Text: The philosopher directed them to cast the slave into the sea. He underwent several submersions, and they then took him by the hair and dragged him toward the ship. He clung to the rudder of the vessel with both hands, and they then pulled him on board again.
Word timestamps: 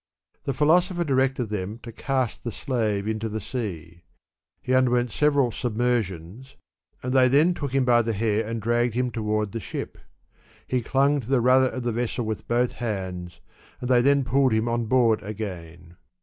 The 0.45 0.53
philosopher 0.55 1.03
directed 1.03 1.49
them 1.49 1.77
to 1.83 1.91
cast 1.91 2.43
the 2.43 2.51
slave 2.51 3.07
into 3.07 3.29
the 3.29 3.39
sea. 3.39 4.01
He 4.59 4.73
underwent 4.73 5.11
several 5.11 5.51
submersions, 5.51 6.55
and 7.03 7.13
they 7.13 7.27
then 7.27 7.53
took 7.53 7.71
him 7.71 7.85
by 7.85 8.01
the 8.01 8.13
hair 8.13 8.47
and 8.47 8.59
dragged 8.59 8.95
him 8.95 9.11
toward 9.11 9.51
the 9.51 9.59
ship. 9.59 9.99
He 10.65 10.81
clung 10.81 11.19
to 11.19 11.29
the 11.29 11.39
rudder 11.39 11.67
of 11.69 11.83
the 11.83 11.91
vessel 11.91 12.25
with 12.25 12.47
both 12.47 12.71
hands, 12.71 13.41
and 13.79 13.91
they 13.91 14.01
then 14.01 14.23
pulled 14.23 14.53
him 14.53 14.67
on 14.67 14.85
board 14.85 15.21
again. 15.21 15.97